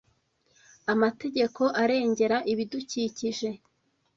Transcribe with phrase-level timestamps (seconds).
[0.93, 3.49] amategeko arengera ibidukikije